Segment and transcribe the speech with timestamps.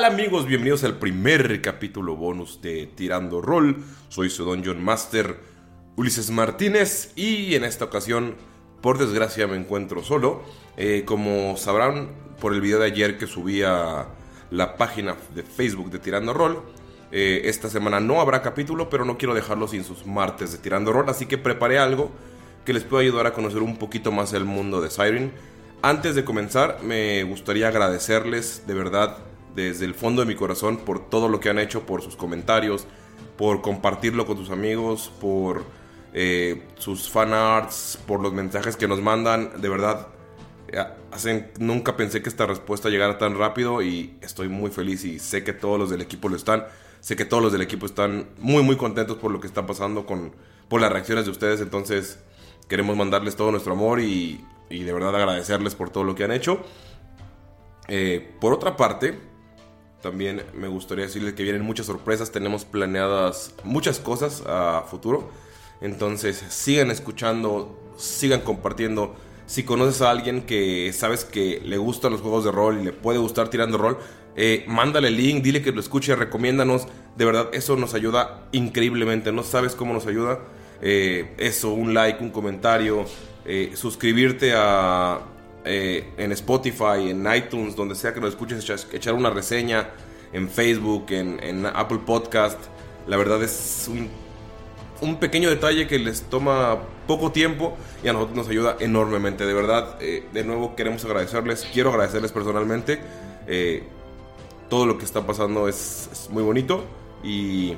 [0.00, 0.46] Tal amigos?
[0.46, 3.84] Bienvenidos al primer capítulo bonus de Tirando Roll.
[4.08, 5.38] Soy su Dungeon Master
[5.96, 8.36] Ulises Martínez y en esta ocasión,
[8.80, 10.42] por desgracia, me encuentro solo.
[10.78, 12.08] Eh, como sabrán
[12.40, 14.06] por el video de ayer que subí a
[14.50, 16.62] la página de Facebook de Tirando Roll,
[17.12, 20.94] eh, esta semana no habrá capítulo, pero no quiero dejarlo sin sus martes de Tirando
[20.94, 22.10] Roll, así que preparé algo
[22.64, 25.30] que les pueda ayudar a conocer un poquito más el mundo de Siren.
[25.82, 31.08] Antes de comenzar, me gustaría agradecerles de verdad desde el fondo de mi corazón por
[31.08, 32.86] todo lo que han hecho, por sus comentarios,
[33.36, 35.64] por compartirlo con tus amigos, por
[36.12, 39.60] eh, sus fan arts, por los mensajes que nos mandan.
[39.60, 40.08] De verdad,
[40.68, 45.18] eh, hacen, nunca pensé que esta respuesta llegara tan rápido y estoy muy feliz y
[45.18, 46.64] sé que todos los del equipo lo están.
[47.00, 50.04] Sé que todos los del equipo están muy muy contentos por lo que está pasando
[50.04, 50.32] con
[50.68, 51.60] por las reacciones de ustedes.
[51.60, 52.18] Entonces
[52.68, 56.32] queremos mandarles todo nuestro amor y, y de verdad agradecerles por todo lo que han
[56.32, 56.62] hecho.
[57.88, 59.18] Eh, por otra parte,
[60.02, 62.32] también me gustaría decirles que vienen muchas sorpresas.
[62.32, 65.30] Tenemos planeadas muchas cosas a futuro.
[65.80, 69.14] Entonces sigan escuchando, sigan compartiendo.
[69.46, 72.92] Si conoces a alguien que sabes que le gustan los juegos de rol y le
[72.92, 73.98] puede gustar tirando rol,
[74.36, 76.86] eh, mándale el link, dile que lo escuche, recomiéndanos.
[77.16, 79.32] De verdad, eso nos ayuda increíblemente.
[79.32, 80.40] No sabes cómo nos ayuda.
[80.82, 83.04] Eh, eso, un like, un comentario,
[83.44, 85.20] eh, suscribirte a,
[85.64, 89.90] eh, en Spotify, en iTunes, donde sea que lo escuches, echar, una reseña,
[90.32, 92.58] en Facebook, en, Apple Podcast.
[93.06, 98.48] La verdad es un, pequeño detalle que les toma poco tiempo y a nosotros nos
[98.48, 99.44] ayuda enormemente.
[99.44, 103.00] De verdad, eh, de nuevo queremos agradecerles, quiero agradecerles personalmente.
[103.46, 103.82] Eh,
[104.68, 106.84] todo lo que está pasando es muy bonito
[107.24, 107.74] y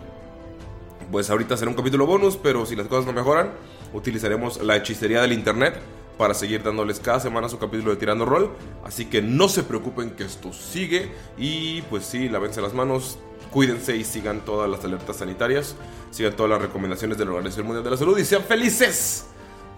[1.10, 3.50] pues ahorita será un capítulo bonus, pero si las cosas no mejoran,
[3.92, 5.80] utilizaremos la hechicería del internet
[6.18, 8.50] para seguir dándoles cada semana su capítulo de Tirando Roll.
[8.84, 11.12] Así que no se preocupen que esto sigue.
[11.36, 13.18] Y pues sí, lávense las manos,
[13.50, 15.76] cuídense y sigan todas las alertas sanitarias.
[16.10, 19.26] Sigan todas las recomendaciones de la Organización Mundial de la Salud y sean felices.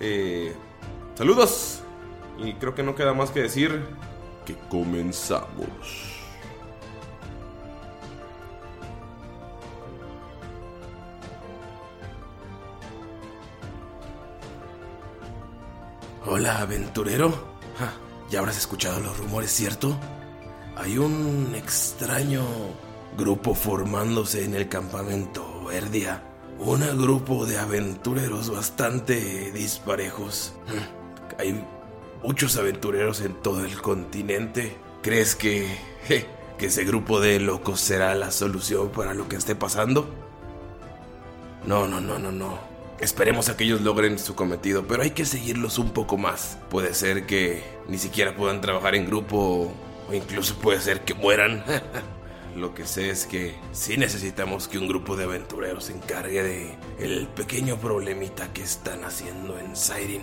[0.00, 0.52] Eh,
[1.14, 1.80] saludos.
[2.38, 3.80] Y creo que no queda más que decir
[4.44, 6.13] que comenzamos.
[16.26, 17.30] Hola, aventurero.
[17.78, 17.92] Ja,
[18.30, 19.96] ya habrás escuchado los rumores, ¿cierto?
[20.76, 22.42] Hay un extraño
[23.16, 26.22] grupo formándose en el campamento Verdia.
[26.58, 30.54] Un grupo de aventureros bastante disparejos.
[30.66, 31.64] Hm, Hay
[32.22, 34.76] muchos aventureros en todo el continente.
[35.02, 35.76] ¿Crees que,
[36.58, 40.08] que ese grupo de locos será la solución para lo que esté pasando?
[41.66, 42.73] No, no, no, no, no.
[43.00, 46.58] Esperemos que ellos logren su cometido, pero hay que seguirlos un poco más.
[46.70, 49.72] Puede ser que ni siquiera puedan trabajar en grupo
[50.08, 51.64] o incluso puede ser que mueran.
[52.56, 56.78] Lo que sé es que sí necesitamos que un grupo de aventureros se encargue de
[57.00, 60.22] el pequeño problemita que están haciendo en Siren.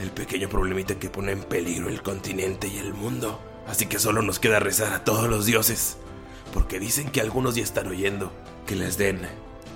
[0.00, 3.40] El pequeño problemita que pone en peligro el continente y el mundo.
[3.68, 5.98] Así que solo nos queda rezar a todos los dioses.
[6.52, 8.32] Porque dicen que algunos ya están oyendo.
[8.66, 9.20] Que les den,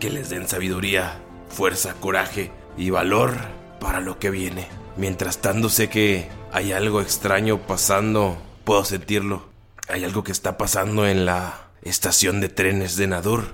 [0.00, 1.20] que les den sabiduría,
[1.52, 3.34] fuerza, coraje y valor
[3.78, 4.66] para lo que viene.
[4.96, 8.40] Mientras tanto sé que hay algo extraño pasando.
[8.64, 9.44] Puedo sentirlo.
[9.88, 13.44] Hay algo que está pasando en la estación de trenes de Nadur.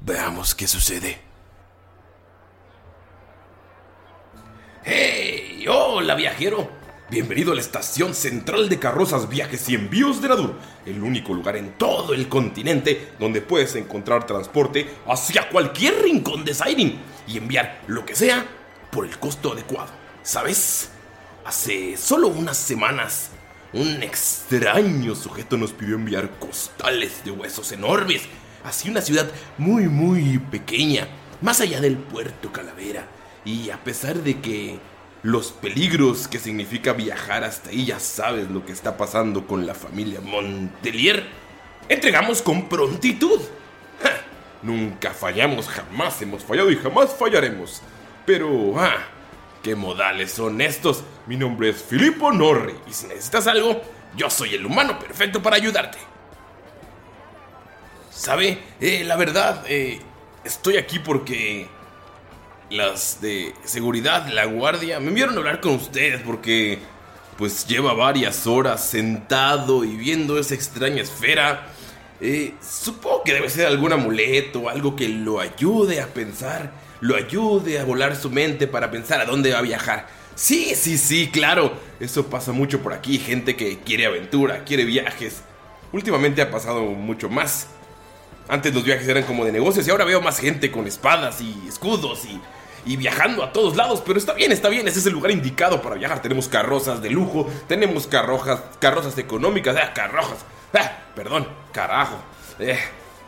[0.00, 1.18] Veamos qué sucede.
[4.84, 5.64] ¡Hey!
[5.68, 6.68] ¡Hola, viajero!
[7.08, 10.54] Bienvenido a la estación central de carrozas, viajes y envíos de Nadur,
[10.86, 16.52] el único lugar en todo el continente donde puedes encontrar transporte hacia cualquier rincón de
[16.52, 18.46] Siren y enviar lo que sea
[18.90, 19.90] por el costo adecuado.
[20.22, 20.90] ¿Sabes?
[21.44, 23.30] Hace solo unas semanas,
[23.72, 28.22] un extraño sujeto nos pidió enviar costales de huesos enormes
[28.64, 31.06] hacia una ciudad muy, muy pequeña,
[31.40, 33.06] más allá del puerto Calavera.
[33.44, 34.80] Y a pesar de que
[35.22, 39.74] los peligros que significa viajar hasta ahí, ya sabes lo que está pasando con la
[39.74, 41.26] familia Montelier,
[41.88, 43.40] entregamos con prontitud.
[44.66, 47.82] Nunca fallamos, jamás hemos fallado y jamás fallaremos.
[48.26, 48.96] Pero, ah,
[49.62, 51.04] qué modales son estos.
[51.28, 53.80] Mi nombre es Filippo Norri y si necesitas algo,
[54.16, 55.98] yo soy el humano perfecto para ayudarte.
[58.10, 58.58] ¿Sabe?
[58.80, 60.00] Eh, la verdad, eh,
[60.42, 61.68] estoy aquí porque
[62.68, 66.80] las de seguridad, la guardia, me enviaron a hablar con ustedes porque
[67.38, 71.68] pues lleva varias horas sentado y viendo esa extraña esfera.
[72.20, 77.78] Eh, supongo que debe ser algún amuleto, algo que lo ayude a pensar, lo ayude
[77.78, 80.06] a volar su mente para pensar a dónde va a viajar.
[80.34, 85.42] Sí, sí, sí, claro, eso pasa mucho por aquí, gente que quiere aventura, quiere viajes.
[85.92, 87.68] Últimamente ha pasado mucho más.
[88.48, 91.54] Antes los viajes eran como de negocios y ahora veo más gente con espadas y
[91.66, 92.40] escudos y,
[92.84, 94.02] y viajando a todos lados.
[94.06, 96.22] Pero está bien, está bien, ese es el lugar indicado para viajar.
[96.22, 100.38] Tenemos carrozas de lujo, tenemos carrojas, carrozas económicas, ah, carrojas,
[100.74, 102.16] ah, perdón, carajo.
[102.58, 102.78] Eh,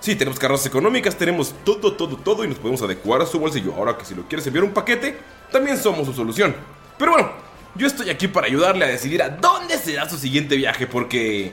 [0.01, 3.75] sí, tenemos carrozas económicas, tenemos todo, todo, todo y nos podemos adecuar a su bolsillo.
[3.77, 5.19] Ahora que si lo quieres enviar un paquete,
[5.53, 6.57] también somos su solución.
[6.97, 7.31] Pero bueno,
[7.75, 11.53] yo estoy aquí para ayudarle a decidir a dónde será su siguiente viaje porque...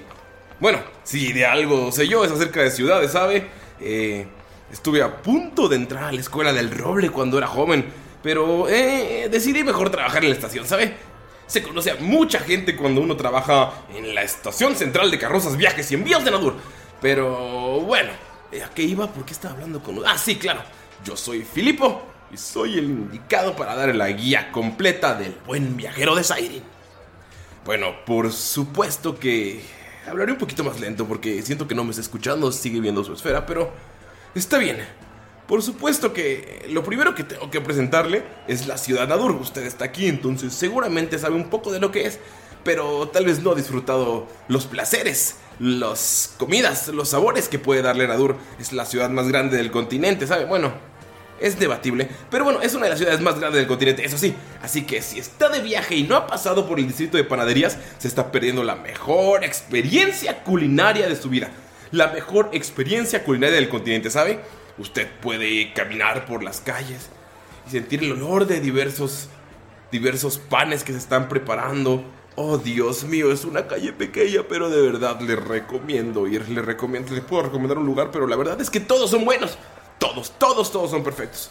[0.58, 3.46] Bueno, si de algo sé yo es acerca de ciudades, ¿sabe?
[3.82, 4.26] Eh,
[4.72, 7.86] estuve a punto de entrar a la escuela del roble cuando era joven,
[8.24, 10.96] pero eh, decidí mejor trabajar en la estación, ¿sabe?
[11.46, 15.92] Se conoce a mucha gente cuando uno trabaja en la estación central de carrozas, viajes
[15.92, 16.56] y envíos de Nadur.
[17.02, 18.12] Pero bueno,
[18.52, 19.08] eh, ¿a qué iba?
[19.08, 20.00] ¿Por qué estaba hablando con...
[20.06, 20.62] Ah, sí, claro.
[21.04, 22.02] Yo soy Filipo
[22.32, 26.64] y soy el indicado para dar la guía completa del buen viajero de Siren.
[27.66, 29.62] Bueno, por supuesto que
[30.08, 33.14] Hablaré un poquito más lento porque siento que no me está escuchando, sigue viendo su
[33.14, 33.72] esfera, pero
[34.36, 34.78] está bien.
[35.48, 39.32] Por supuesto que lo primero que tengo que presentarle es la ciudad Nadur.
[39.32, 42.20] Usted está aquí, entonces seguramente sabe un poco de lo que es,
[42.66, 48.08] pero tal vez no ha disfrutado los placeres, las comidas, los sabores que puede darle
[48.08, 48.36] Nadur.
[48.60, 50.46] Es la ciudad más grande del continente, ¿sabe?
[50.46, 50.74] Bueno,
[51.40, 54.34] es debatible, pero bueno, es una de las ciudades más grandes del continente, eso sí.
[54.64, 57.78] Así que si está de viaje y no ha pasado por el distrito de panaderías,
[58.00, 61.52] se está perdiendo la mejor experiencia culinaria de su vida.
[61.92, 64.40] La mejor experiencia culinaria del continente, ¿sabe?
[64.80, 67.10] Usted puede caminar por las calles
[67.68, 69.30] y sentir el olor de diversos
[69.92, 72.04] diversos panes que se están preparando.
[72.38, 77.14] Oh, Dios mío, es una calle pequeña, pero de verdad le recomiendo ir, le recomiendo,
[77.14, 79.58] le puedo recomendar un lugar, pero la verdad es que todos son buenos.
[80.00, 81.50] Todos, todos, todos son perfectos.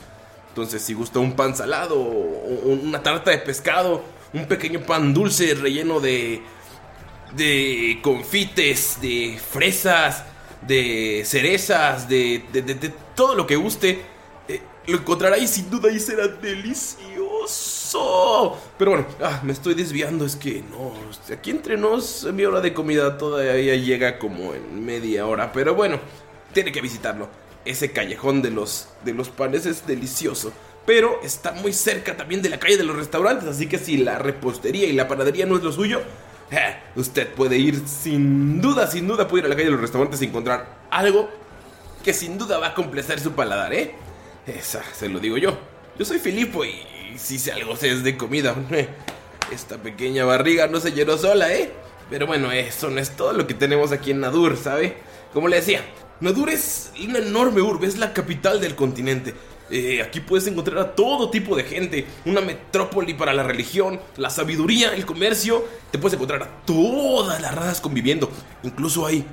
[0.51, 6.01] Entonces, si gusta un pan salado, una tarta de pescado, un pequeño pan dulce relleno
[6.01, 6.43] de.
[7.35, 10.25] de confites, de fresas,
[10.61, 12.45] de cerezas, de,
[13.17, 14.03] todo lo que guste,
[14.49, 17.84] eh, lo encontrará y sin duda ahí será delicioso.
[18.79, 20.93] Pero bueno, ah, me estoy desviando, es que no.
[21.33, 25.99] Aquí entre nos, mi hora de comida todavía llega como en media hora, pero bueno,
[26.53, 27.29] tiene que visitarlo.
[27.65, 30.53] Ese callejón de los, de los panes es delicioso.
[30.87, 33.49] Pero está muy cerca también de la calle de los restaurantes.
[33.49, 36.03] Así que si la repostería y la panadería no es lo suyo,
[36.51, 39.81] eh, usted puede ir sin duda, sin duda puede ir a la calle de los
[39.81, 41.31] restaurantes y encontrar algo
[42.05, 43.95] que sin duda va a complacer su paladar, ¿eh?
[44.47, 45.57] Esa, se lo digo yo.
[45.99, 46.83] Yo soy Filipo y,
[47.19, 48.55] si sé algo sé es de comida.
[49.53, 51.73] Esta pequeña barriga no se llenó sola, ¿eh?
[52.11, 54.97] Pero bueno, eso no es todo lo que tenemos aquí en Nadur, ¿sabe?
[55.33, 55.83] Como le decía,
[56.21, 59.35] Nadur es una enorme urbe, es la capital del continente.
[59.71, 64.31] Eh, aquí puedes encontrar a todo tipo de gente, una metrópoli para la religión, la
[64.31, 65.65] sabiduría, el comercio.
[65.91, 68.31] Te puedes encontrar a todas las razas conviviendo.
[68.63, 69.25] Incluso hay,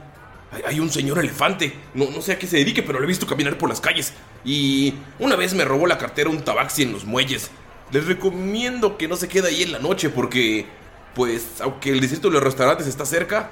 [0.51, 1.73] hay, hay un señor elefante.
[1.93, 4.13] No, no sé a qué se dedique, pero lo he visto caminar por las calles.
[4.45, 7.51] Y una vez me robó la cartera un tabaxi en los muelles.
[7.91, 10.65] Les recomiendo que no se quede ahí en la noche porque,
[11.13, 13.51] pues, aunque el distrito de los restaurantes está cerca,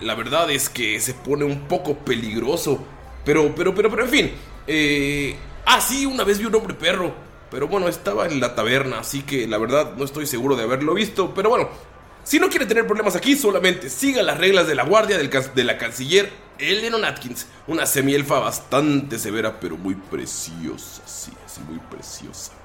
[0.00, 2.84] la verdad es que se pone un poco peligroso.
[3.24, 4.32] Pero, pero, pero, pero, en fin.
[4.66, 7.14] Eh, ah, sí, una vez vi un hombre perro.
[7.50, 10.94] Pero bueno, estaba en la taberna, así que la verdad no estoy seguro de haberlo
[10.94, 11.34] visto.
[11.34, 11.68] Pero bueno,
[12.22, 15.64] si no quiere tener problemas aquí, solamente siga las reglas de la guardia del de
[15.64, 17.46] la canciller Eleanor Atkins.
[17.66, 21.02] Una semielfa bastante severa, pero muy preciosa.
[21.06, 22.59] Sí, sí, muy preciosa.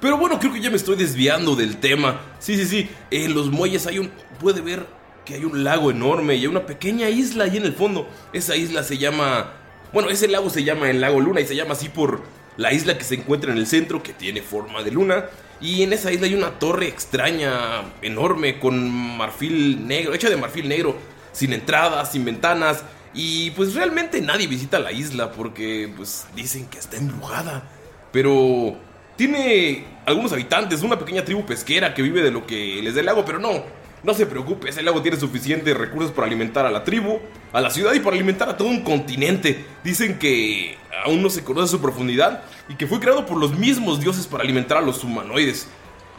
[0.00, 2.20] Pero bueno, creo que ya me estoy desviando del tema.
[2.38, 2.90] Sí, sí, sí.
[3.10, 4.10] En los muelles hay un.
[4.38, 4.86] Puede ver
[5.24, 8.08] que hay un lago enorme y hay una pequeña isla ahí en el fondo.
[8.32, 9.52] Esa isla se llama.
[9.92, 12.22] Bueno, ese lago se llama el lago Luna y se llama así por
[12.58, 15.26] la isla que se encuentra en el centro, que tiene forma de luna.
[15.60, 20.68] Y en esa isla hay una torre extraña, enorme, con marfil negro, hecha de marfil
[20.68, 20.96] negro,
[21.32, 22.84] sin entradas, sin ventanas.
[23.14, 27.62] Y pues realmente nadie visita la isla porque pues dicen que está embrujada.
[28.12, 28.76] Pero
[29.18, 33.06] tiene algunos habitantes, una pequeña tribu pesquera que vive de lo que les dé el
[33.06, 33.64] lago, pero no,
[34.04, 37.18] no se preocupe, ese lago tiene suficientes recursos para alimentar a la tribu,
[37.52, 39.66] a la ciudad y para alimentar a todo un continente.
[39.82, 44.00] Dicen que aún no se conoce su profundidad y que fue creado por los mismos
[44.00, 45.66] dioses para alimentar a los humanoides.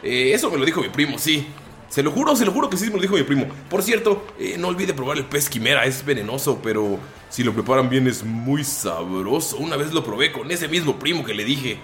[0.02, 1.46] Eh, eso me lo dijo mi primo, sí.
[1.88, 3.46] Se lo juro, se lo juro que sí me lo dijo mi primo.
[3.70, 6.98] Por cierto, eh, no olvide probar el pez quimera, es venenoso, pero
[7.30, 9.56] si lo preparan bien es muy sabroso.
[9.56, 11.78] Una vez lo probé con ese mismo primo que le dije.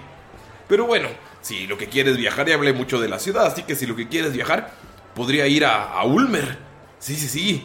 [0.67, 1.07] Pero bueno,
[1.41, 3.95] si lo que quieres viajar, ya hablé mucho de la ciudad, así que si lo
[3.95, 4.71] que quieres viajar,
[5.15, 6.57] podría ir a, Ulmer.
[6.99, 7.63] Sí, sí, sí.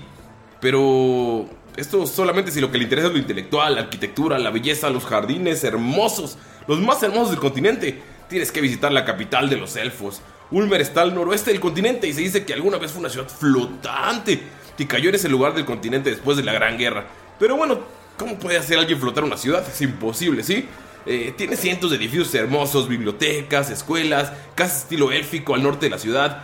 [0.61, 4.88] Pero esto solamente si lo que le interesa es lo intelectual, la arquitectura, la belleza,
[4.90, 8.00] los jardines hermosos, los más hermosos del continente.
[8.28, 10.23] Tienes que visitar la capital de los elfos.
[10.52, 13.28] Ulmer está al noroeste del continente y se dice que alguna vez fue una ciudad
[13.28, 14.40] flotante
[14.76, 17.06] que cayó en ese lugar del continente después de la Gran Guerra.
[17.38, 17.80] Pero bueno,
[18.16, 19.66] ¿cómo puede hacer alguien flotar una ciudad?
[19.66, 20.68] Es imposible, ¿sí?
[21.06, 25.99] Eh, tiene cientos de edificios hermosos, bibliotecas, escuelas, casas estilo élfico al norte de la
[25.99, 26.42] ciudad.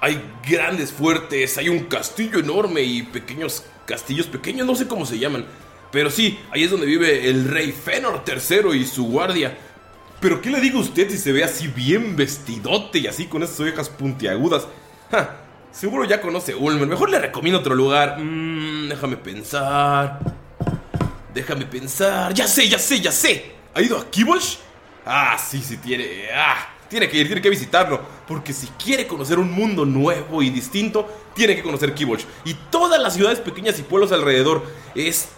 [0.00, 5.18] Hay grandes fuertes, hay un castillo enorme y pequeños castillos pequeños, no sé cómo se
[5.18, 5.46] llaman.
[5.90, 9.56] Pero sí, ahí es donde vive el rey Fëanor III y su guardia.
[10.20, 13.42] Pero ¿qué le digo a usted si se ve así bien vestidote y así con
[13.42, 14.66] esas orejas puntiagudas?
[15.10, 15.36] Ja,
[15.70, 16.88] seguro ya conoce Ulmer.
[16.88, 18.18] Mejor le recomiendo otro lugar.
[18.18, 20.18] Mm, déjame pensar.
[21.32, 22.32] Déjame pensar.
[22.34, 23.52] Ya sé, ya sé, ya sé.
[23.74, 24.56] ¿Ha ido a Kibosh?
[25.04, 26.28] Ah, sí, sí, tiene.
[26.32, 28.00] Ah, tiene que ir, tiene que visitarlo.
[28.26, 32.24] Porque si quiere conocer un mundo nuevo y distinto, tiene que conocer Kibosh.
[32.44, 34.62] Y todas las ciudades pequeñas y pueblos alrededor.
[34.94, 35.28] Es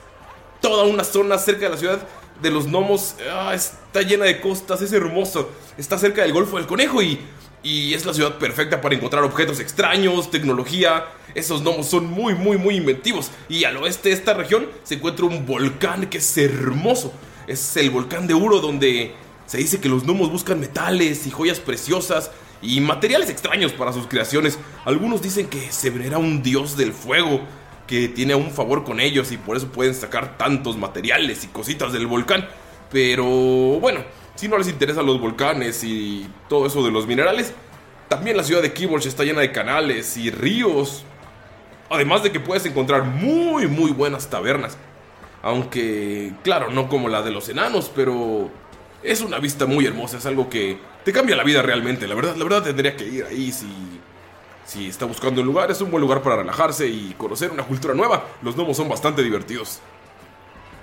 [0.60, 2.06] toda una zona cerca de la ciudad
[2.42, 3.16] de los gnomos.
[3.30, 5.50] Ah, está llena de costas, es hermoso.
[5.78, 7.18] Está cerca del Golfo del Conejo y.
[7.62, 11.06] Y es la ciudad perfecta para encontrar objetos extraños, tecnología.
[11.34, 13.30] Esos gnomos son muy, muy, muy inventivos.
[13.48, 17.12] Y al oeste de esta región se encuentra un volcán que es hermoso.
[17.46, 19.14] Es el volcán de Uro donde
[19.46, 24.08] se dice que los gnomos buscan metales y joyas preciosas y materiales extraños para sus
[24.08, 24.58] creaciones.
[24.84, 27.40] Algunos dicen que se venera un dios del fuego
[27.86, 31.92] que tiene un favor con ellos y por eso pueden sacar tantos materiales y cositas
[31.92, 32.48] del volcán.
[32.90, 34.00] Pero bueno,
[34.34, 37.52] si no les interesan los volcanes y todo eso de los minerales,
[38.08, 41.04] también la ciudad de Kibosh está llena de canales y ríos.
[41.90, 44.76] Además de que puedes encontrar muy muy buenas tabernas.
[45.46, 48.50] Aunque, claro, no como la de los enanos, pero
[49.02, 52.08] es una vista muy hermosa, es algo que te cambia la vida realmente.
[52.08, 53.66] La verdad, la verdad tendría que ir ahí si
[54.64, 57.94] si está buscando un lugar, es un buen lugar para relajarse y conocer una cultura
[57.94, 58.24] nueva.
[58.42, 59.78] Los gnomos son bastante divertidos.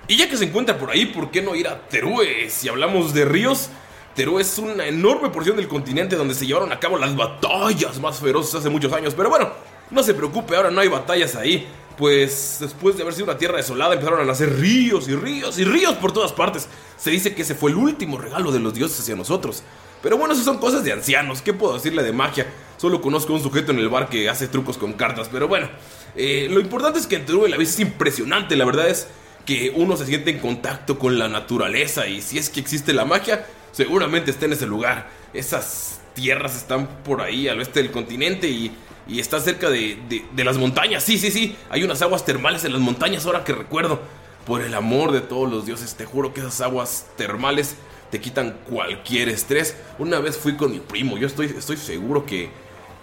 [0.08, 2.48] Y ya que se encuentra por ahí, ¿por qué no ir a Terue?
[2.48, 3.68] Si hablamos de ríos,
[4.14, 8.18] Terue es una enorme porción del continente donde se llevaron a cabo las batallas más
[8.18, 9.12] feroces hace muchos años.
[9.14, 9.50] Pero bueno,
[9.90, 11.68] no se preocupe, ahora no hay batallas ahí.
[11.96, 15.64] Pues después de haber sido una tierra desolada empezaron a nacer ríos y ríos y
[15.64, 16.68] ríos por todas partes.
[16.96, 19.62] Se dice que ese fue el último regalo de los dioses hacia nosotros.
[20.02, 21.40] Pero bueno, esas son cosas de ancianos.
[21.40, 22.46] ¿Qué puedo decirle de magia?
[22.76, 25.28] Solo conozco a un sujeto en el bar que hace trucos con cartas.
[25.32, 25.70] Pero bueno,
[26.14, 28.56] eh, lo importante es que en Terue la vida es impresionante.
[28.56, 29.06] La verdad es
[29.46, 32.06] que uno se siente en contacto con la naturaleza.
[32.06, 35.08] Y si es que existe la magia, seguramente está en ese lugar.
[35.32, 40.24] Esas tierras están por ahí al oeste del continente y, y está cerca de, de-
[40.32, 41.02] de las montañas.
[41.04, 41.56] Sí, sí, sí.
[41.70, 44.00] Hay unas aguas termales en las montañas ahora que recuerdo.
[44.46, 47.76] Por el amor de todos los dioses, te juro que esas aguas termales
[48.10, 49.74] te quitan cualquier estrés.
[49.98, 52.50] Una vez fui con mi primo, yo estoy, estoy seguro que,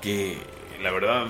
[0.01, 0.37] que
[0.83, 1.25] la verdad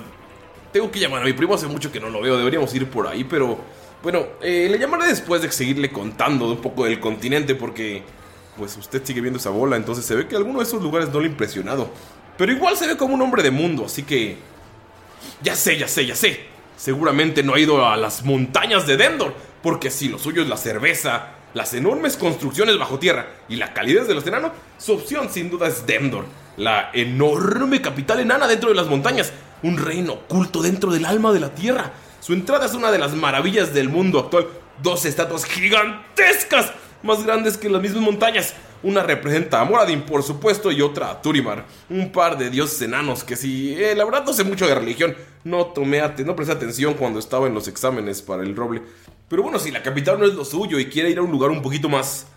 [0.73, 3.07] tengo que llamar a mi primo, hace mucho que no lo veo, deberíamos ir por
[3.07, 3.57] ahí, pero
[4.03, 8.03] bueno, eh, le llamaré después de seguirle contando un poco del continente porque
[8.57, 11.19] pues usted sigue viendo esa bola, entonces se ve que alguno de esos lugares no
[11.21, 11.89] le ha impresionado.
[12.37, 14.37] Pero igual se ve como un hombre de mundo, así que...
[15.41, 16.45] Ya sé, ya sé, ya sé.
[16.77, 20.57] Seguramente no ha ido a las montañas de Dendor, porque si lo suyo es la
[20.57, 25.49] cerveza, las enormes construcciones bajo tierra y la calidez de los enanos, su opción sin
[25.49, 26.25] duda es Demdor,
[26.57, 29.31] la enorme capital enana dentro de las montañas,
[29.63, 31.91] un reino oculto dentro del alma de la tierra.
[32.19, 34.47] Su entrada es una de las maravillas del mundo actual,
[34.81, 36.71] dos estatuas gigantescas,
[37.03, 38.53] más grandes que las mismas montañas.
[38.83, 41.65] Una representa a Moradin, por supuesto, y otra a Turimar.
[41.89, 45.15] Un par de dioses enanos que si, eh, la verdad no sé mucho de religión.
[45.43, 48.81] No tomé, no presté atención cuando estaba en los exámenes para el roble.
[49.27, 51.51] Pero bueno, si la capital no es lo suyo y quiere ir a un lugar
[51.51, 52.27] un poquito más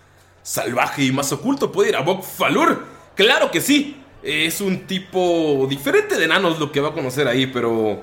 [0.43, 2.85] salvaje y más oculto, puede ir a Bok Falur.
[3.15, 4.01] Claro que sí.
[4.23, 8.03] Es un tipo diferente de enanos lo que va a conocer ahí, pero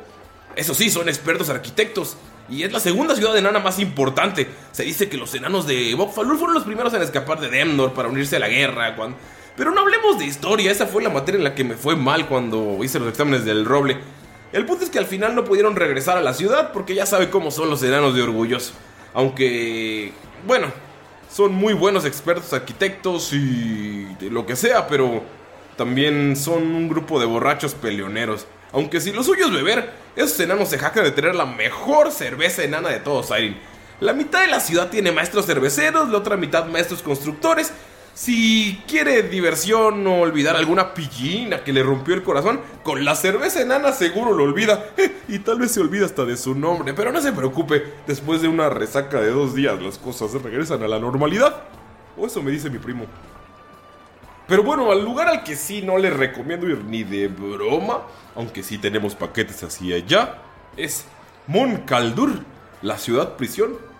[0.56, 2.18] eso sí, son expertos arquitectos.
[2.50, 4.48] Y es la segunda ciudad enana más importante.
[4.72, 7.94] Se dice que los enanos de Bok Falur fueron los primeros en escapar de Demnor
[7.94, 8.96] para unirse a la guerra.
[9.56, 12.28] Pero no hablemos de historia, esa fue la materia en la que me fue mal
[12.28, 13.98] cuando hice los exámenes del roble.
[14.54, 17.30] El punto es que al final no pudieron regresar a la ciudad porque ya sabe
[17.30, 18.74] cómo son los enanos de orgulloso.
[19.14, 20.12] Aunque,
[20.46, 20.68] bueno,
[21.32, 25.24] son muy buenos expertos arquitectos y lo que sea, pero
[25.78, 28.46] también son un grupo de borrachos peleoneros.
[28.74, 32.64] Aunque si lo suyo es beber, esos enanos se jactan de tener la mejor cerveza
[32.64, 33.58] enana de todos Siren.
[34.00, 37.72] La mitad de la ciudad tiene maestros cerveceros, la otra mitad maestros constructores
[38.14, 43.62] si quiere diversión o olvidar alguna pillina que le rompió el corazón, con la cerveza
[43.62, 44.86] enana seguro lo olvida.
[45.28, 46.94] y tal vez se olvida hasta de su nombre.
[46.94, 50.88] Pero no se preocupe, después de una resaca de dos días las cosas regresan a
[50.88, 51.64] la normalidad.
[52.18, 53.06] O eso me dice mi primo.
[54.48, 58.02] Pero bueno, al lugar al que sí no le recomiendo ir ni de broma,
[58.36, 60.36] aunque sí tenemos paquetes hacia allá,
[60.78, 61.06] es
[61.48, 61.84] Mon
[62.82, 63.92] la ciudad prisión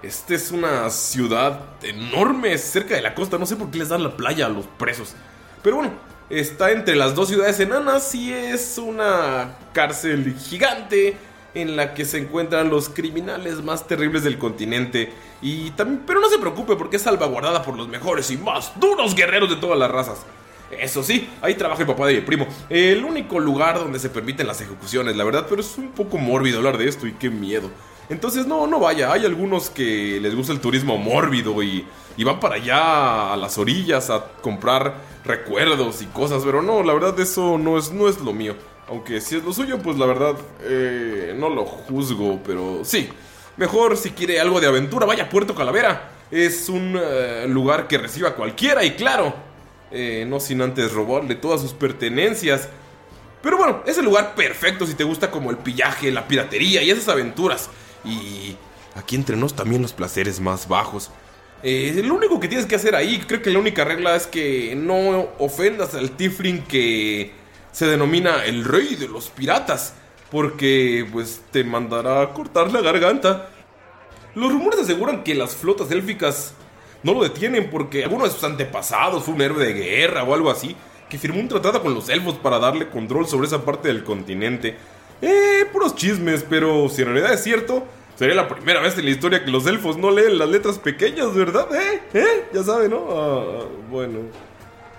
[0.00, 3.36] esta es una ciudad enorme cerca de la costa.
[3.36, 5.14] No sé por qué les dan la playa a los presos.
[5.60, 5.92] Pero bueno,
[6.30, 11.16] está entre las dos ciudades enanas y es una cárcel gigante
[11.54, 15.12] en la que se encuentran los criminales más terribles del continente.
[15.40, 19.14] Y también, pero no se preocupe porque es salvaguardada por los mejores y más duros
[19.14, 20.18] guerreros de todas las razas.
[20.70, 22.46] Eso sí, ahí trabaja el papá de mi primo.
[22.68, 26.58] El único lugar donde se permiten las ejecuciones, la verdad, pero es un poco mórbido
[26.58, 27.70] hablar de esto y qué miedo.
[28.10, 29.12] Entonces, no, no vaya.
[29.12, 31.86] Hay algunos que les gusta el turismo mórbido y,
[32.24, 36.42] van para allá a las orillas a comprar recuerdos y cosas.
[36.44, 38.54] Pero no, la verdad, eso no es, no es lo mío.
[38.88, 42.40] Aunque si es lo suyo, pues la verdad, eh, no lo juzgo.
[42.44, 43.08] Pero sí,
[43.56, 46.12] mejor si quiere algo de aventura, vaya a Puerto Calavera.
[46.30, 49.34] Es un eh, lugar que reciba cualquiera y claro,
[49.90, 52.68] eh, no sin antes robarle todas sus pertenencias.
[53.42, 56.90] Pero bueno, es el lugar perfecto si te gusta como el pillaje, la piratería y
[56.90, 57.70] esas aventuras.
[58.04, 58.56] Y
[58.94, 61.10] aquí entre nos también los placeres más bajos.
[61.62, 64.74] Eh, lo único que tienes que hacer ahí, creo que la única regla es que
[64.76, 67.32] no ofendas al Tiflin que
[67.72, 69.94] se denomina el rey de los piratas,
[70.30, 73.50] porque pues te mandará cortar la garganta.
[74.34, 76.54] Los rumores aseguran que las flotas élficas
[77.02, 80.50] no lo detienen porque alguno de sus antepasados fue un héroe de guerra o algo
[80.50, 80.76] así,
[81.08, 84.76] que firmó un tratado con los elfos para darle control sobre esa parte del continente.
[85.22, 87.84] Eh, puros chismes, pero si en realidad es cierto,
[88.16, 91.34] sería la primera vez en la historia que los elfos no leen las letras pequeñas,
[91.34, 91.68] ¿verdad?
[91.74, 92.02] ¿Eh?
[92.14, 92.44] ¿Eh?
[92.52, 93.06] Ya sabe, ¿no?
[93.10, 94.18] Ah, bueno,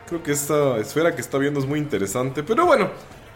[0.10, 2.90] creo que esta esfera que está viendo es muy interesante, pero bueno,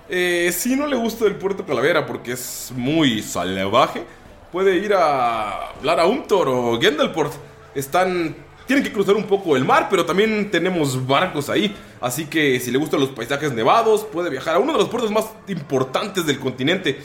[0.10, 4.04] eh, si no le gusta el puerto Calavera porque es muy salvaje,
[4.52, 7.32] puede ir a Lara Umtor o Gendelport.
[7.76, 11.76] Están tienen que cruzar un poco el mar, pero también tenemos barcos ahí.
[12.00, 15.12] Así que si le gustan los paisajes nevados, puede viajar a uno de los puertos
[15.12, 17.00] más importantes del continente.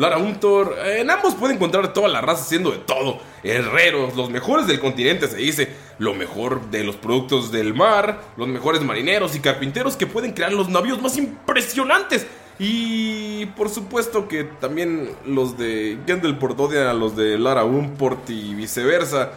[0.00, 0.76] Yendelport, Untor.
[0.82, 3.18] En ambos puede encontrar toda la raza haciendo de todo.
[3.44, 5.68] Herreros, los mejores del continente se dice.
[5.98, 8.22] Lo mejor de los productos del mar.
[8.38, 12.26] Los mejores marineros y carpinteros que pueden crear los navíos más impresionantes.
[12.58, 18.54] Y por supuesto que también los de Gendelport odian a los de Lara Umport y
[18.54, 19.32] viceversa.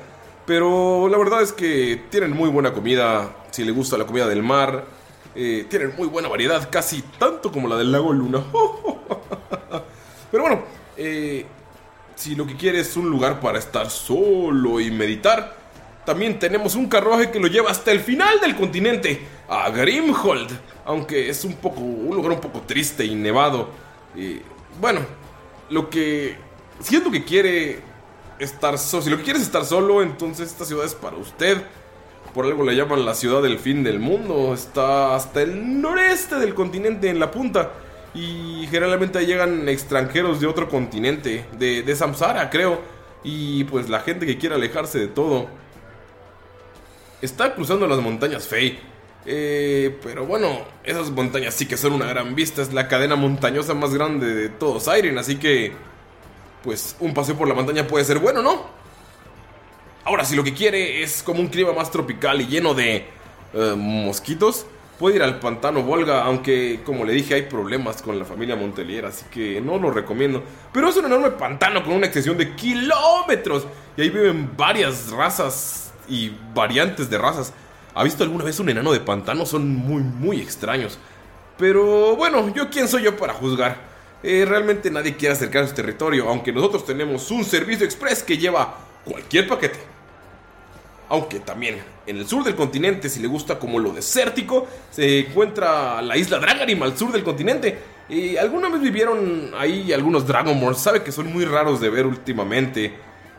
[0.45, 4.43] Pero la verdad es que tienen muy buena comida, si le gusta la comida del
[4.43, 4.85] mar.
[5.35, 8.43] Eh, tienen muy buena variedad, casi tanto como la del lago Luna.
[10.33, 10.63] Pero bueno,
[10.97, 11.45] eh,
[12.15, 15.55] si lo que quiere es un lugar para estar solo y meditar,
[16.07, 20.49] también tenemos un carruaje que lo lleva hasta el final del continente, a Grimhold.
[20.85, 23.69] Aunque es un poco, un lugar un poco triste y nevado.
[24.17, 24.41] Eh,
[24.81, 25.01] bueno,
[25.69, 26.35] lo que,
[26.79, 27.81] si es lo que quiere
[28.39, 29.03] estar solo.
[29.03, 31.61] Si lo que quieres es estar solo, entonces esta ciudad es para usted.
[32.33, 34.55] Por algo le llaman la ciudad del fin del mundo.
[34.55, 37.71] Está hasta el noreste del continente, en la punta.
[38.13, 42.81] Y generalmente llegan extranjeros de otro continente, de, de Samsara creo.
[43.23, 45.47] Y pues la gente que quiere alejarse de todo.
[47.21, 48.79] Está cruzando las montañas Fey.
[49.25, 52.61] Eh, pero bueno, esas montañas sí que son una gran vista.
[52.61, 55.17] Es la cadena montañosa más grande de todo Siren.
[55.17, 55.71] Así que,
[56.63, 58.83] pues un paseo por la montaña puede ser bueno, ¿no?
[60.05, 63.07] Ahora, si lo que quiere es como un clima más tropical y lleno de
[63.53, 64.65] eh, mosquitos,
[64.97, 69.05] puede ir al pantano Volga, aunque como le dije hay problemas con la familia Montelier,
[69.05, 70.43] así que no lo recomiendo.
[70.71, 75.93] Pero es un enorme pantano con una extensión de kilómetros y ahí viven varias razas
[76.07, 77.53] y variantes de razas.
[77.95, 79.45] ¿Ha visto alguna vez un enano de pantano?
[79.45, 80.97] Son muy, muy extraños.
[81.57, 83.77] Pero bueno, yo quién soy yo para juzgar.
[84.23, 88.37] Eh, realmente nadie quiere acercar a su territorio, aunque nosotros tenemos un servicio express que
[88.37, 89.92] lleva cualquier paquete.
[91.13, 96.01] Aunque también en el sur del continente, si le gusta como lo desértico, se encuentra
[96.01, 97.77] la isla Dragarim al sur del continente.
[98.09, 102.95] Y alguna vez vivieron ahí algunos Dragonborns, sabe que son muy raros de ver últimamente.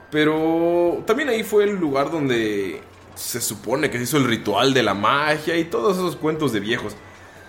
[0.08, 2.80] Pero también ahí fue el lugar donde
[3.16, 6.60] se supone que se hizo el ritual de la magia y todos esos cuentos de
[6.60, 6.94] viejos.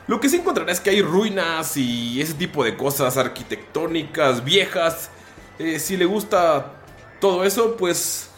[0.08, 5.12] Lo que sí encontrará es que hay ruinas y ese tipo de cosas arquitectónicas viejas.
[5.60, 6.74] Eh, si le gusta
[7.20, 8.32] todo eso, pues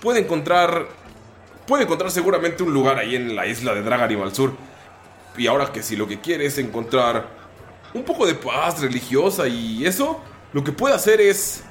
[0.00, 1.03] puede encontrar
[1.66, 4.52] puede encontrar seguramente un lugar ahí en la isla de Dragarim al sur.
[5.36, 7.26] Y ahora que si lo que quiere es encontrar
[7.92, 10.20] un poco de paz religiosa y eso,
[10.52, 11.64] lo que puede hacer es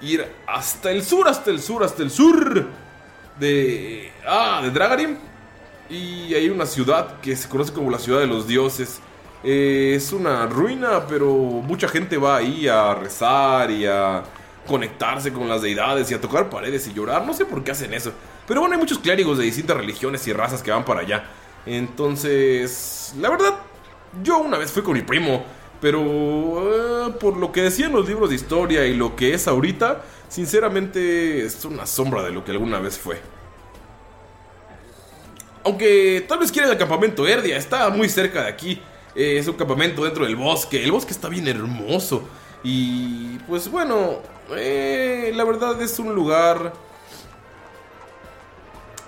[0.00, 2.66] ir hasta el sur, hasta el sur, hasta el sur
[3.38, 5.16] de ah, de Dragarim
[5.88, 9.00] y hay una ciudad que se conoce como la ciudad de los dioses.
[9.44, 14.22] Eh, es una ruina, pero mucha gente va ahí a rezar y a
[14.66, 17.26] conectarse con las deidades y a tocar paredes y llorar.
[17.26, 18.12] No sé por qué hacen eso.
[18.46, 21.24] Pero bueno, hay muchos clérigos de distintas religiones y razas que van para allá.
[21.64, 23.54] Entonces, la verdad,
[24.22, 25.44] yo una vez fui con mi primo.
[25.82, 30.02] Pero eh, por lo que decían los libros de historia y lo que es ahorita,
[30.28, 33.20] sinceramente es una sombra de lo que alguna vez fue.
[35.64, 38.80] Aunque tal vez quiera el campamento Erdia, está muy cerca de aquí.
[39.16, 40.82] Eh, es un campamento dentro del bosque.
[40.84, 42.28] El bosque está bien hermoso.
[42.62, 44.20] Y pues bueno,
[44.56, 46.72] eh, la verdad es un lugar...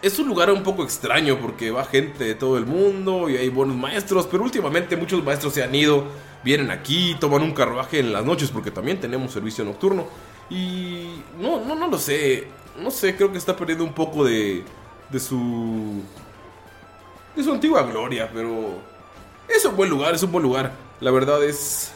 [0.04, 3.48] Es un lugar un poco extraño porque va gente de todo el mundo y hay
[3.48, 6.04] buenos maestros, pero últimamente muchos maestros se han ido,
[6.44, 10.06] vienen aquí, toman un carruaje en las noches porque también tenemos servicio nocturno.
[10.50, 14.62] Y no, no, no lo sé, no sé, creo que está perdiendo un poco de,
[15.08, 16.02] de su
[17.34, 18.74] de su antigua gloria, pero
[19.48, 20.72] es un buen lugar, es un buen lugar.
[21.00, 21.92] La verdad es...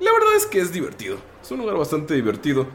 [0.00, 1.18] La verdad es que es divertido.
[1.40, 2.66] Es un lugar bastante divertido.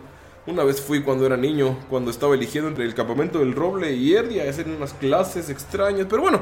[0.48, 4.14] Una vez fui cuando era niño, cuando estaba eligiendo entre el campamento del Roble y
[4.14, 6.42] Erdia, hacer unas clases extrañas, pero bueno,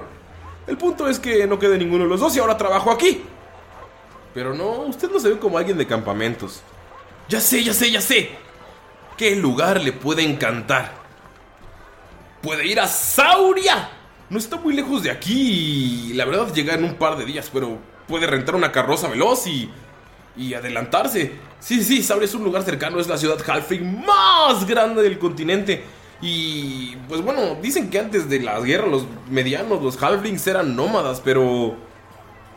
[0.67, 3.23] el punto es que no quedé ninguno de los dos y ahora trabajo aquí.
[4.33, 6.61] Pero no, usted no se ve como alguien de campamentos.
[7.27, 8.29] Ya sé, ya sé, ya sé.
[9.17, 10.93] ¿Qué lugar le puede encantar?
[12.41, 13.89] Puede ir a Sauria
[14.29, 17.49] no está muy lejos de aquí y la verdad llega en un par de días,
[17.51, 19.69] pero puede rentar una carroza veloz y,
[20.39, 21.33] y adelantarse.
[21.59, 25.83] Sí, sí, sabes, es un lugar cercano, es la ciudad Halfling más grande del continente.
[26.21, 31.21] Y pues bueno, dicen que antes de la guerra los medianos, los Halflings eran nómadas,
[31.23, 31.75] pero...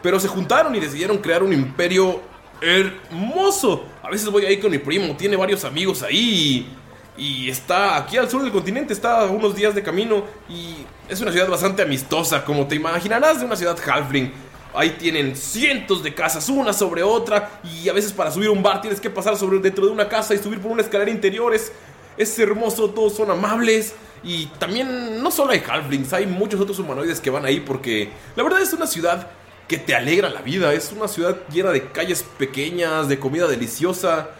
[0.01, 2.21] Pero se juntaron y decidieron crear un imperio
[2.61, 3.85] hermoso.
[4.03, 6.69] A veces voy ahí con mi primo, tiene varios amigos ahí.
[7.17, 10.77] Y está aquí al sur del continente, está unos días de camino y
[11.09, 14.33] es una ciudad bastante amistosa, como te imaginarás de una ciudad halfling.
[14.75, 18.81] Ahí tienen cientos de casas, una sobre otra, y a veces para subir un bar
[18.81, 21.55] tienes que pasar sobre dentro de una casa y subir por una escalera interior.
[21.55, 21.73] Es,
[22.17, 23.95] es hermoso, todos son amables.
[24.25, 28.45] Y también no solo hay halflings, hay muchos otros humanoides que van ahí porque la
[28.45, 29.29] verdad es una ciudad
[29.69, 30.73] que te alegra la vida.
[30.75, 34.31] Es una ciudad llena de calles pequeñas, de comida deliciosa.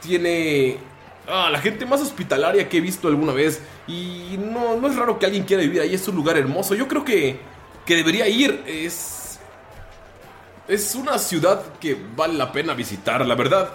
[0.00, 0.76] Tiene
[1.26, 3.62] ah, la gente más hospitalaria que he visto alguna vez.
[3.88, 6.74] Y no, no es raro que alguien quiera vivir ahí, es un lugar hermoso.
[6.74, 7.38] Yo creo que,
[7.86, 8.62] que debería ir.
[8.66, 9.21] Es.
[10.72, 13.68] Es una ciudad que vale la pena visitar, la verdad.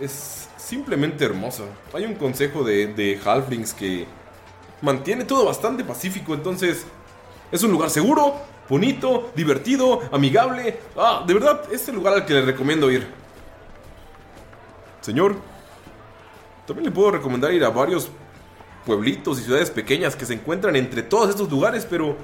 [0.00, 1.62] Es simplemente hermosa.
[1.92, 4.04] Hay un consejo de, de Halflings que
[4.82, 6.86] mantiene todo bastante pacífico, entonces.
[7.52, 8.34] Es un lugar seguro,
[8.68, 10.80] bonito, divertido, amigable.
[10.96, 13.06] Ah, de verdad, es el lugar al que le recomiendo ir.
[15.02, 15.36] Señor,
[16.66, 18.08] también le puedo recomendar ir a varios
[18.84, 22.16] pueblitos y ciudades pequeñas que se encuentran entre todos estos lugares, pero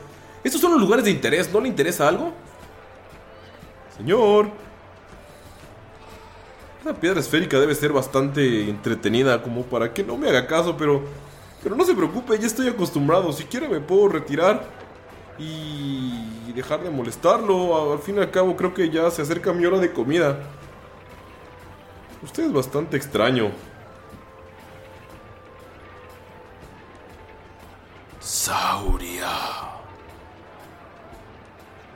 [0.42, 2.32] estos son los lugares de interés, ¿no le interesa algo?
[4.00, 4.50] Señor.
[6.80, 11.02] Esa piedra esférica debe ser bastante entretenida como para que no me haga caso, pero
[11.62, 13.30] pero no se preocupe, ya estoy acostumbrado.
[13.34, 14.64] Si quiere me puedo retirar
[15.38, 17.92] y dejar de molestarlo.
[17.92, 20.38] Al fin y al cabo creo que ya se acerca mi hora de comida.
[22.22, 23.50] Usted es bastante extraño.
[28.18, 29.28] Sauria.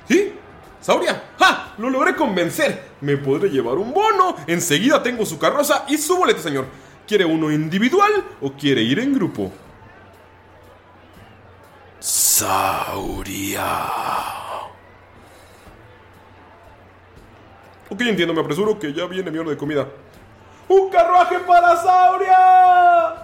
[0.06, 0.34] ¿Sí?
[0.84, 1.30] ¡Sauria!
[1.38, 1.72] ¡Ja!
[1.78, 2.90] ¡Lo logré convencer!
[3.00, 4.36] Me podré llevar un bono.
[4.46, 6.66] Enseguida tengo su carroza y su boleta, señor.
[7.08, 9.50] ¿Quiere uno individual o quiere ir en grupo?
[12.00, 13.66] Sauria.
[17.88, 19.88] Ok, entiendo, me apresuro que ya viene mi hora de comida.
[20.68, 23.23] ¡Un carruaje para Sauria!